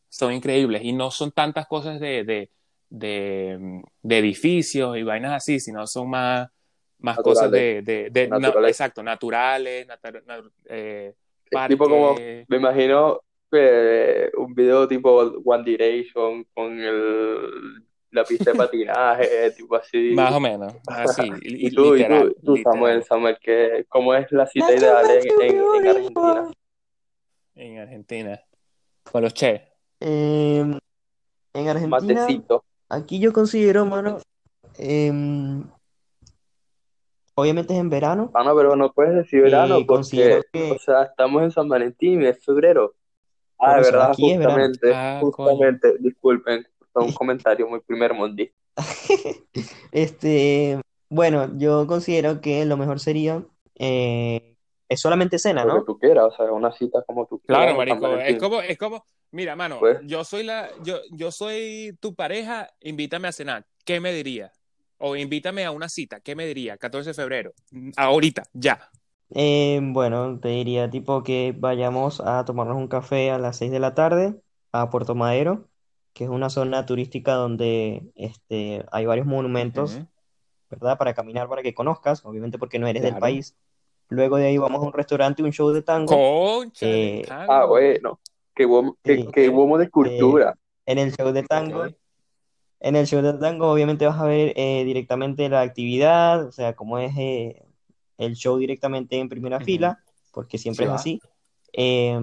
[0.09, 2.51] son increíbles y no son tantas cosas de, de,
[2.89, 6.49] de, de edificios y vainas así, sino son más,
[6.99, 8.71] más cosas de, de, de- na- Naturales.
[8.71, 11.15] exacto, naturales, natu- natu- eh,
[11.69, 12.15] tipo como,
[12.49, 13.21] me imagino
[13.53, 20.13] eh, un video tipo One Direction con el, la pista de patinaje, tipo así.
[20.15, 22.75] Más o menos, así, Y y- tú, y literal, tú, tú, literal.
[22.75, 26.51] Samuel, Samuel, ¿qué, ¿cómo es la cita ideal en, Picchu, en, en Argentina?
[27.55, 28.41] en Argentina,
[29.11, 29.63] con los che.
[30.01, 30.79] Em,
[31.53, 31.89] en Argentina,
[32.21, 32.65] Matecito.
[32.89, 34.19] aquí yo considero, mano,
[34.79, 35.65] em,
[37.35, 38.31] obviamente es en verano.
[38.35, 41.51] Ah, no, pero no puedes decir verano Eh, considero porque, que o sea, estamos en
[41.51, 42.95] San Valentín, es febrero.
[43.59, 44.55] Ah, de verdad, aquí es verano.
[44.57, 45.33] justamente, Ah, coño.
[45.33, 48.51] justamente, disculpen, fue un comentario muy primer mundi.
[49.93, 53.45] Este, bueno, yo considero que lo mejor sería,
[53.77, 54.57] eh,
[54.89, 55.85] es solamente cena, Lo que ¿no?
[55.85, 59.05] tú quieras, o sea, una cita como tú quieras Claro, marico, es como, es como,
[59.33, 60.01] mira, mano, Pues.
[60.05, 64.53] yo soy la, yo, yo soy tu pareja, invítame a cenar, ¿qué me diría?
[64.99, 66.77] O invítame a una cita, ¿qué me diría?
[66.77, 67.53] 14 de febrero,
[67.97, 68.91] ahorita, ya.
[69.31, 73.79] Eh, bueno, te diría tipo que vayamos a tomarnos un café a las 6 de
[73.79, 74.41] la tarde
[74.73, 75.69] a Puerto Madero,
[76.13, 80.01] que es una zona turística donde este, hay varios monumentos,
[80.71, 80.99] ¿verdad?
[80.99, 83.57] Para caminar, para que conozcas, obviamente porque no eres del país.
[84.09, 86.09] Luego de ahí vamos a un restaurante, un show de tango.
[86.15, 87.53] Concha de Eh, tango.
[87.53, 88.21] Ah, bueno,
[88.55, 89.29] qué bomo, qué, Sí.
[89.33, 90.57] qué bomo de cultura.
[90.87, 91.85] En el show de tango,
[92.81, 96.75] en el show de tango obviamente vas a ver eh, directamente la actividad, o sea,
[96.75, 97.63] cómo es eh,
[98.19, 100.01] el show directamente en primera fila,
[100.33, 100.95] porque siempre Sí es va.
[100.97, 101.21] así.
[101.73, 102.19] Eh,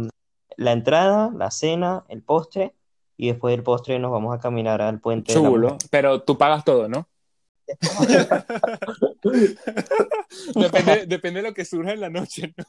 [0.57, 2.73] la entrada, la cena, el postre,
[3.17, 6.87] y después del postre nos vamos a caminar al puente Chulo, pero tú pagas todo,
[6.87, 7.07] ¿no?
[10.55, 12.63] depende, depende de lo que surja en la noche, ¿no?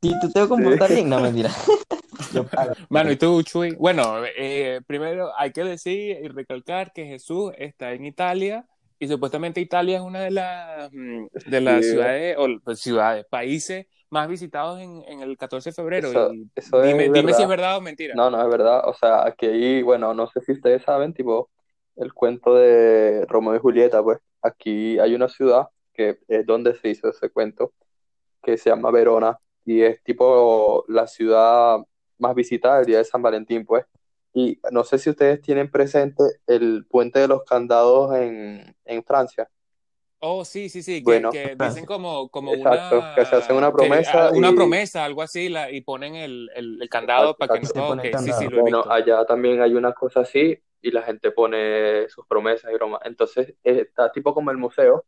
[0.00, 1.50] Si tú te comportas bien, no mentira.
[2.32, 2.72] Yo pago.
[2.88, 3.74] Mano, ¿y tú, Chuy?
[3.74, 8.66] Bueno, eh, primero hay que decir y recalcar que Jesús está en Italia
[8.98, 11.90] y supuestamente Italia es una de las, mm, de las Sí.
[11.92, 16.08] ciudades, o pues, ciudades, países más visitados en, en el 14 de febrero.
[16.08, 18.14] Eso, y eso es dime, si es verdad o mentira.
[18.14, 18.82] No, no es verdad.
[18.86, 21.50] O sea, aquí, bueno, no sé si ustedes saben, tipo,
[21.96, 26.88] el cuento de Romeo y Julieta, pues aquí hay una ciudad que es donde se
[26.88, 27.72] hizo ese cuento,
[28.42, 31.78] que se llama Verona, y es tipo la ciudad
[32.18, 33.84] más visitada, el día de San Valentín, pues.
[34.32, 39.48] Y no sé si ustedes tienen presente el puente de los candados en, en Francia.
[40.20, 43.14] Oh, sí, sí, sí, que, Bueno, que dicen como, como exacto, una...
[43.14, 46.50] que se hacen una que, promesa ah, una promesa, algo así, la, y ponen el,
[46.56, 47.68] el, el candado Exacto, para que no...
[47.68, 47.80] exacto.
[47.80, 50.90] Se pone el ok, sí, sí, lo Bueno, allá también hay una cosa así y
[50.90, 53.00] la gente pone sus promesas y bromas.
[53.04, 55.04] Entonces eh, está tipo como el museo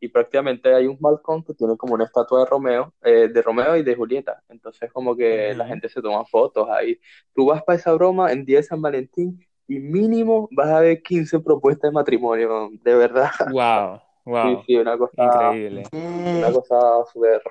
[0.00, 3.76] y prácticamente hay un balcón que tiene como una estatua de Romeo, eh, de Romeo
[3.76, 4.42] y de Julieta.
[4.48, 6.98] Entonces como que la gente se toma fotos ahí.
[7.34, 11.02] Tú vas para esa broma en día de San Valentín y mínimo vas a ver
[11.02, 13.30] 15 propuestas de matrimonio, de verdad.
[13.50, 15.84] Wow, wow, sí, una cosa, increíble.
[15.92, 17.42] una cosa súper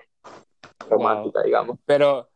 [0.90, 1.78] romántica, digamos.
[1.86, 2.30] Pero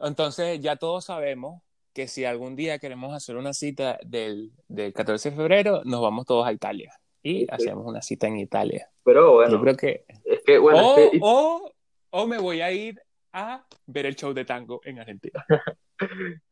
[0.00, 5.30] entonces ya todos sabemos que si algún día queremos hacer una cita del, del 14
[5.30, 7.46] de febrero, nos vamos todos a Italia y Sí, sí.
[7.50, 8.88] hacemos una cita en Italia.
[9.04, 10.04] Pero Yo bueno, creo que...
[10.24, 11.72] es que, bueno, o, es que o,
[12.10, 13.00] o me voy a ir
[13.32, 15.44] a ver el show de tango en Argentina.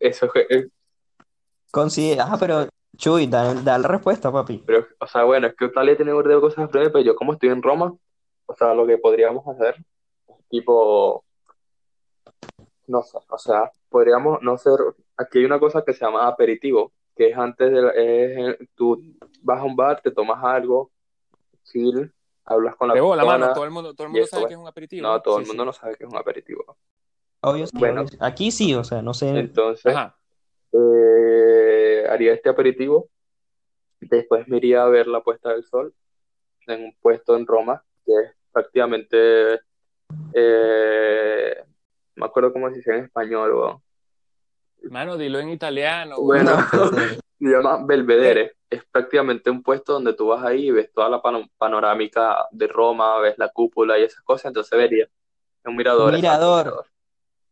[0.00, 0.66] eso es,
[1.70, 4.62] Considera, ah, pero Chuy, da, da la respuesta, papi.
[4.66, 7.14] Pero, o sea, bueno, es que Italia tiene burda de cosas de frente, pero yo
[7.16, 7.94] como estoy en Roma,
[8.46, 9.76] o sea, lo que podríamos hacer,
[10.48, 11.24] tipo,
[12.86, 14.74] no sé, o sea, podríamos no ser,
[15.16, 19.02] aquí hay una cosa que se llama aperitivo, que es antes de, la- es, tú
[19.42, 20.90] vas a un bar, te tomas algo,
[21.64, 22.12] chill,
[22.44, 24.54] hablas con la De bola, mano, persona, todo el mundo, todo el mundo sabe que
[24.54, 25.08] es un aperitivo.
[25.08, 25.66] no, todo el mundo sí.
[25.66, 26.76] no sabe que es un aperitivo.
[27.40, 28.02] Obvio Bueno.
[28.02, 28.18] obvio.
[28.20, 29.30] Aquí sí, o sea, no sé.
[29.38, 30.16] Entonces, Ajá.
[30.78, 33.08] Eh, haría este aperitivo,
[34.00, 35.94] después me iría a ver la puesta del sol
[36.66, 39.60] en un puesto en Roma, que es prácticamente,
[40.32, 41.54] eh,
[42.16, 43.82] no me acuerdo cómo se dice en español, weón.
[44.90, 46.16] Mano, dilo en italiano.
[46.20, 50.92] Bueno, No, se llama Belvedere, es prácticamente un puesto donde tú vas ahí y ves
[50.92, 55.08] toda la pano- panorámica de Roma, ves la cúpula y esas cosas, entonces vería
[55.64, 56.86] un mirador, un mirador.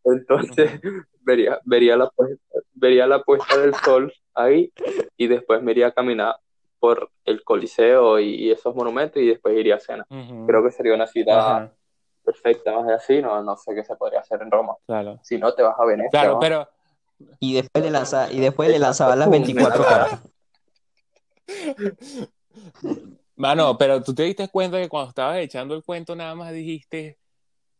[0.04, 0.80] Entonces
[1.20, 4.72] vería, vería la puesta, vería la puesta del sol ahí
[5.16, 6.36] y después me iría a caminar
[6.78, 10.06] por el Coliseo y, y esos monumentos y después iría a cena.
[10.46, 11.72] Creo que sería una cita Ajá,
[12.22, 14.74] perfecta, más de así, no, no sé qué se podría hacer en Roma.
[14.86, 15.18] claro.
[15.22, 16.40] Si no, te vas a Venecia, Claro, ¿no?
[16.40, 16.68] pero
[17.40, 20.20] Y después le lanza, y después le lanzaba las 24 cartas.
[23.36, 27.18] Mano, pero tú te diste cuenta que cuando estabas echando el cuento nada más dijiste,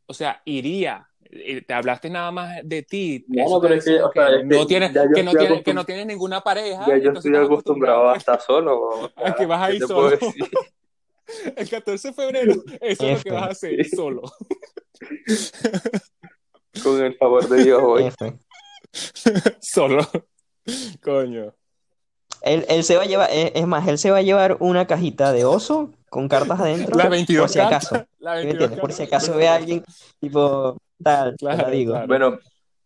[0.06, 1.08] o sea, iría.
[1.30, 3.24] Eh, Te hablaste nada más de ti.
[3.28, 6.06] No, pero es que, o sea, no tienes, que no tienes, que acostum- no tienes
[6.06, 6.84] ninguna pareja.
[6.86, 8.80] Ya yo estoy acostumbrado a estar solo.
[8.80, 10.32] o a que vas a ¿qué ir te puedo solo.
[11.56, 13.96] El 14 de febrero, eso es lo que vas a hacer Sí.
[13.96, 14.22] solo.
[16.82, 18.04] Con el favor de Dios hoy.
[18.04, 18.36] F.
[19.60, 20.06] Solo.
[21.02, 21.54] Coño.
[22.42, 25.32] Él, él se va a llevar, es, más, él se va a llevar una cajita
[25.32, 26.96] de oso con cartas adentro.
[26.98, 27.90] Las 22 por si acaso.
[27.90, 28.08] cartas.
[28.18, 28.80] Las ¿Sí me 22 entiendes?
[28.80, 29.84] Por si acaso ve a alguien,
[30.20, 31.92] tipo, tal, te la Claro, digo.
[31.92, 32.06] claro.
[32.06, 32.38] Bueno,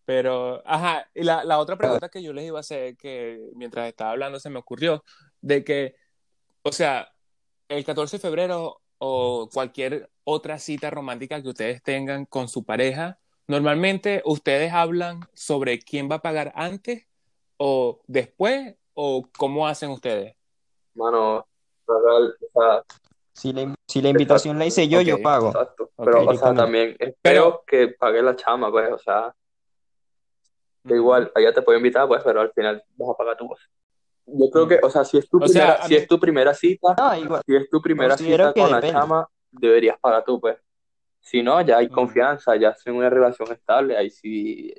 [0.04, 3.86] Pero, ajá, y la, la otra pregunta que yo les iba a hacer, que mientras
[3.88, 5.04] estaba hablando se me ocurrió,
[5.42, 5.96] de que,
[6.62, 7.12] o sea,
[7.68, 13.18] el 14 de febrero o cualquier otra cita romántica que ustedes tengan con su pareja,
[13.46, 17.04] normalmente ustedes hablan sobre quién va a pagar antes
[17.58, 20.34] o después o cómo hacen ustedes.
[20.94, 21.46] mano,
[21.86, 22.82] o sea,
[23.32, 25.48] Si la, si la invitación la hice yo, yo pago.
[25.48, 25.87] exacto.
[26.04, 29.34] Pero, o sea, también espero Pero- que pague la chama, pues, o sea,
[30.86, 33.48] que igual, allá te puedo invitar, pues, pero al final vas a pagar tú.
[33.48, 33.60] pues.
[34.26, 36.54] Yo creo que, o sea, si es tu O primera, si mí- es tu primera
[36.54, 37.42] cita, No, igual.
[37.46, 40.56] si es tu primera Considero cita con la chama, deberías pagar tú, pues.
[41.20, 41.94] Si no, ya hay Ujú.
[41.96, 44.72] confianza, ya es una relación estable, ahí sí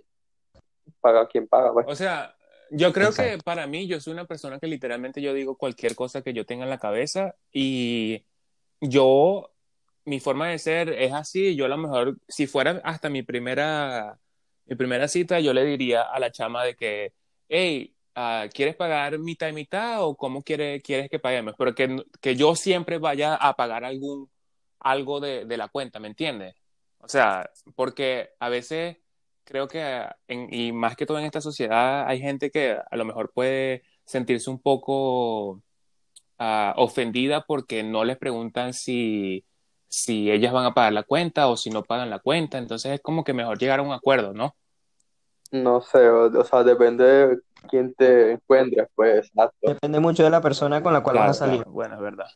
[1.02, 1.86] paga quien paga, pues.
[1.90, 2.36] O sea,
[2.72, 6.22] yo creo que para mí, yo soy una persona que literalmente yo digo cualquier cosa
[6.22, 8.24] que yo tenga en la cabeza y
[8.82, 9.50] yo,
[10.10, 11.56] mi forma de ser es así.
[11.56, 14.20] Yo a lo mejor, si fuera hasta mi primera,
[14.66, 17.14] mi primera cita, yo le diría a la chama de que,
[17.48, 21.56] hey, ah, ¿quieres pagar mitad y mitad o cómo quiere, quieres que paguemos?
[21.58, 24.30] Pero que, que yo siempre vaya a pagar algún,
[24.80, 26.56] algo de, de la cuenta, ¿me entiendes?
[27.00, 28.98] O sea, porque a veces
[29.50, 33.32] creo que, y más que todo en esta sociedad, hay gente que a lo mejor
[33.34, 35.64] puede sentirse un poco
[36.40, 39.46] ah, ofendida porque no les preguntan si,
[39.90, 42.58] si ellas van a pagar la cuenta o si no pagan la cuenta.
[42.58, 44.56] Entonces es como que mejor llegar a un acuerdo, ¿no?
[45.52, 49.58] No sé, o, o sea, depende de quién te encuentres, pues, exacto.
[49.62, 51.58] Depende mucho de la persona con la cual vas a salir.
[51.58, 51.72] claro.
[51.72, 52.28] Bueno, es verdad.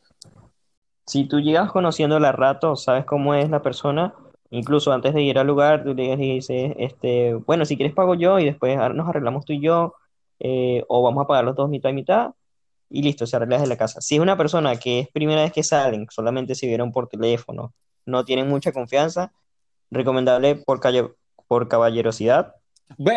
[1.06, 4.14] Si tú llegas conociéndola a rato, sabes cómo es la persona,
[4.50, 8.14] incluso antes de ir al lugar, tú llegas y dices, este, bueno, si quieres pago
[8.14, 9.94] yo y después nos arreglamos tú y yo,
[10.40, 12.32] eh, o vamos a pagar los dos mitad y mitad,
[12.90, 14.00] y listo, se arregla desde la casa.
[14.00, 17.72] Si es una persona que es primera vez que salen, solamente se vieron por teléfono,
[18.06, 19.32] no tienen mucha confianza,
[19.90, 21.08] recomendable por calle,
[21.48, 22.54] por caballerosidad,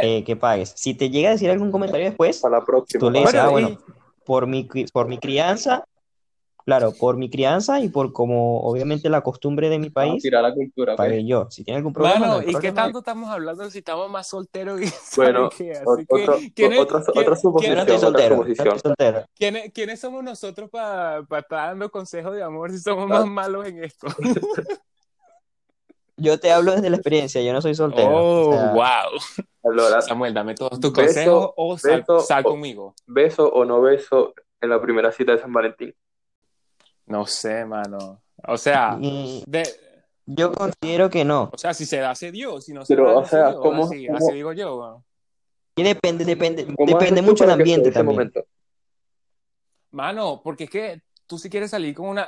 [0.02, 0.74] eh, que pagues.
[0.76, 3.00] Si te llega a decir algún comentario después, Para la próxima.
[3.00, 3.78] tú le dices, Bueno, ah, y- bueno,
[4.26, 5.84] por mi, por mi crianza,
[6.68, 10.54] claro, por mi crianza y por como obviamente la costumbre de mi país, tirar la
[10.54, 10.98] cultura.
[10.98, 11.24] pues.
[11.26, 11.48] yo.
[11.50, 14.28] Si tiene algún problema, Mano, no hay ¿y qué tanto estamos hablando si estamos más
[14.28, 14.82] solteros
[15.16, 17.06] Bueno, otra-
[17.38, 17.78] suposición.
[17.78, 19.26] otra soltero.
[19.74, 23.20] ¿Quiénes, somos nosotros para estar dando consejos de amor si somos Ah.
[23.20, 24.08] más malos en esto?
[26.20, 28.10] Yo te hablo desde la experiencia, yo no soy soltero.
[28.10, 29.20] Oh, o sea, wow.
[29.82, 32.96] Ahora, Samuel, dame todos tus Beso, consejos o sal, beso, sal o- conmigo.
[33.06, 35.94] ¿beso o no beso en la primera cita de San Valentín?
[37.08, 38.22] No sé, mano.
[38.48, 39.64] O sea, y de,
[40.26, 41.50] yo considero que no.
[41.52, 42.62] o sea, si se da, se dio.
[42.62, 43.60] Si no se Pero, da, o se sea, dio.
[43.62, 45.04] ¿cómo- así, cómo- así digo yo.
[45.76, 48.16] Y depende, depende, ¿Cómo depende mucho el para que se dé ambiente también.
[48.16, 48.46] momento?
[49.92, 52.28] Mano, porque es que tú si quieres salir con una...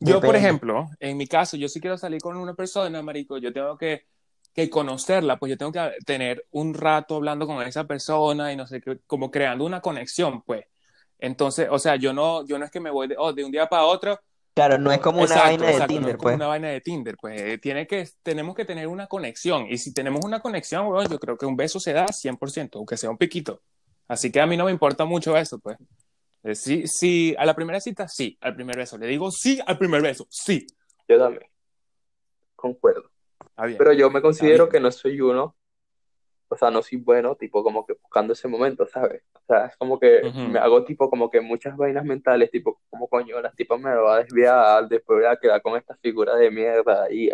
[0.00, 3.52] Yo, por ejemplo, en mi caso, yo si quiero salir con una persona, marico, yo
[3.52, 4.06] tengo que,
[4.52, 8.66] que conocerla, pues yo tengo que tener un rato hablando con esa persona y no
[8.66, 10.64] sé qué, como creando una conexión, pues.
[11.22, 13.52] Entonces, o sea, yo no, yo no es que me voy de, oh, de un
[13.52, 14.18] día para otro.
[14.54, 16.34] Claro, no es como una Exacto, vaina de exacto, no Tinder, es como pues.
[16.34, 17.40] una vaina de Tinder, pues.
[17.40, 19.66] Eh, Tiene que, tenemos que tener una conexión.
[19.70, 22.96] Y si tenemos una conexión, bueno, yo creo que un beso se da 100%, aunque
[22.96, 23.62] sea un piquito.
[24.08, 25.78] Así que a mí no me importa mucho eso, pues.
[26.42, 28.98] Eh, Sí, sí, a la primera cita, sí, al primer beso.
[28.98, 30.66] Le digo sí al primer beso, sí.
[31.08, 31.44] Yo también.
[32.56, 33.04] Concuerdo.
[33.48, 33.78] Está bien.
[33.78, 34.72] Pero yo me considero bien.
[34.72, 35.54] que no soy uno,
[36.52, 39.22] o sea, no soy bueno, tipo como que buscando ese momento, ¿sabes?
[39.34, 40.40] O sea, es como que Ujú.
[40.52, 44.16] me hago tipo como que muchas vainas mentales, tipo, como coño, las tipas me va
[44.16, 47.30] a desviar, después voy a quedar con esta figura de mierda y,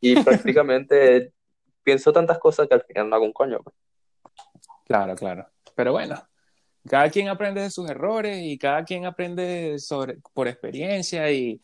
[0.00, 1.32] y prácticamente
[1.82, 3.60] pienso tantas cosas que al final no hago un coño.
[3.62, 3.74] pues.
[4.86, 5.46] Claro, claro.
[5.74, 6.16] Pero bueno,
[6.88, 11.60] cada quien aprende de sus errores y cada quien aprende sobre, por experiencia y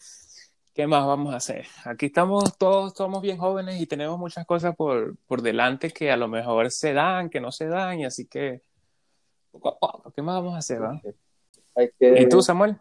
[0.76, 1.66] ¿qué más vamos a hacer?
[1.86, 6.18] Aquí estamos todos, somos bien jóvenes y tenemos muchas cosas por, por delante que a
[6.18, 8.60] lo mejor se dan, que no se dan y así que
[9.50, 10.82] poco a poco, ¿qué más vamos a hacer?
[10.82, 11.00] va?
[11.76, 12.20] Hay que...
[12.20, 12.76] ¿Y tú, Samuel?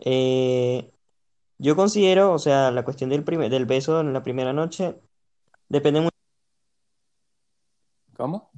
[0.00, 0.92] Eh,
[1.56, 4.96] yo considero, o sea, la cuestión del primer, del beso en la primera noche
[5.70, 6.16] depende mucho.
[8.18, 8.50] ¿Cómo?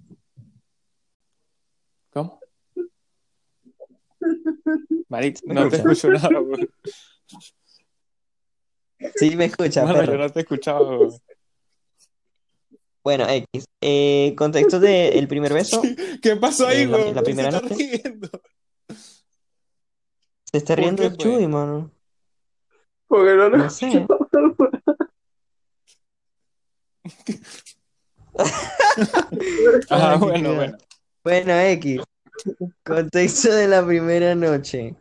[2.12, 2.40] ¿Cómo?
[5.08, 6.30] Maric, ¿Me no te escucho nada.
[9.16, 10.12] Sí, me escucha, Mano, perro.
[10.12, 11.10] yo no te escuchaba, güey.
[13.02, 13.64] Bueno, X.
[13.80, 15.80] Eh, contexto del primer beso.
[16.22, 17.14] ¿Qué pasó ahí, Eh, la- güey?
[17.14, 18.02] la ¿Quién se primera está noche.
[18.04, 18.28] riendo?
[20.52, 21.18] Se está ¿Por riendo el pues?
[21.18, 21.90] Chuy, mano.
[23.06, 24.06] Porque no lo No sé.
[29.88, 30.78] Ajá, qué bueno, bueno.
[31.24, 32.02] Bueno, X.
[32.84, 34.94] Contexto de la primera noche.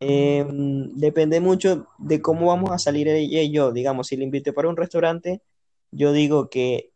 [0.00, 0.46] Eh,
[0.94, 3.72] depende mucho de cómo vamos a salir ella y yo.
[3.72, 5.42] Digamos, si le invité para un restaurante,
[5.90, 6.92] yo digo que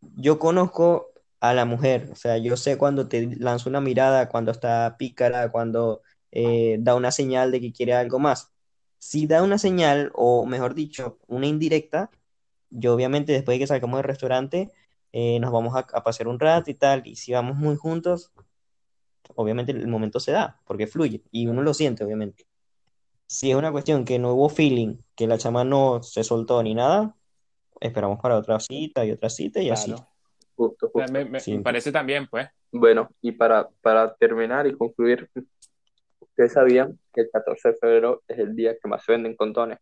[0.00, 1.08] yo conozco
[1.40, 2.08] a la mujer.
[2.12, 6.94] O sea, yo sé cuando te lanza una mirada, cuando está pícara, cuando eh, da
[6.94, 8.52] una señal de que quiere algo más.
[8.98, 12.10] Si da una señal, o mejor dicho, una indirecta,
[12.70, 14.72] yo obviamente después de que salgamos del restaurante,
[15.12, 17.06] eh, nos vamos a, a pasear un rato y tal.
[17.06, 18.32] Y si vamos muy juntos,
[19.36, 22.46] obviamente el momento se da, porque fluye y uno lo siente, obviamente.
[23.26, 26.74] Si es una cuestión que no hubo feeling, que la chama no se soltó ni
[26.74, 27.14] nada,
[27.80, 29.94] esperamos para otra cita y otra cita y así.
[30.56, 31.12] Justo, justo.
[31.12, 31.56] me, me- Sí.
[31.56, 32.48] me parece también, pues.
[32.72, 35.28] Bueno, y para, para terminar y concluir,
[36.20, 39.78] ustedes sabían que el 14 de febrero es el día que más se venden condones,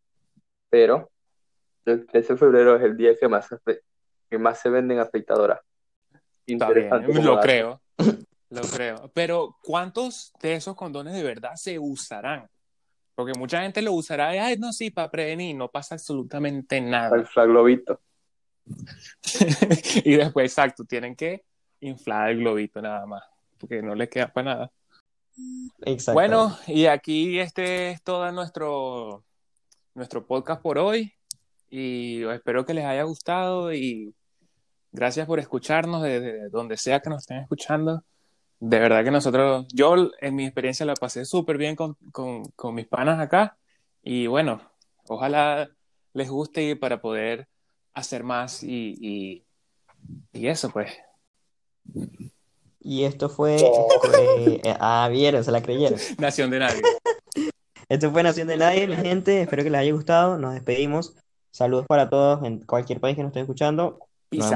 [0.71, 1.11] pero
[1.85, 3.81] el 13 de febrero es el día que más, se-
[4.31, 5.61] que más se venden afeitadoras.
[6.47, 7.81] Bien, Interesante lo creo.
[8.51, 9.11] Lo creo.
[9.15, 12.49] Pero, ¿cuántos de esos condones de verdad se usarán?
[13.15, 16.91] Porque mucha gente lo usará, y, ay, no, sí, para prevenir, no pasa absolutamente El
[16.91, 17.25] nada.
[17.25, 18.01] flaglobito.
[20.05, 21.45] y después, exacto, tienen que
[21.81, 23.25] inflar el globito nada más,
[23.59, 24.73] porque no les queda para nada.
[25.83, 26.15] Exacto.
[26.15, 29.25] Bueno, y aquí este es todo nuestro,
[29.95, 31.13] nuestro podcast por hoy.
[31.71, 34.15] Y espero que les haya gustado y
[34.91, 38.03] gracias por escucharnos desde donde sea que nos estén escuchando.
[38.61, 42.75] De verdad que nosotros, yo en mi experiencia la pasé súper bien con, con, con
[42.75, 43.57] mis panas acá.
[44.03, 44.61] Y bueno,
[45.07, 45.71] ojalá
[46.13, 47.47] les guste para poder
[47.95, 49.45] hacer más y, y,
[50.33, 50.93] y eso pues.
[52.81, 53.57] Y esto fue.
[53.57, 55.99] eh, eh, ah, vieron, se la creyeron.
[56.19, 56.83] Nación de nadie.
[57.89, 59.41] Esto fue Nación de Nadie, mi gente.
[59.41, 60.37] Espero que les haya gustado.
[60.37, 61.17] Nos despedimos.
[61.51, 63.99] Saludos para todos en cualquier país que nos esté escuchando.
[64.29, 64.55] Peace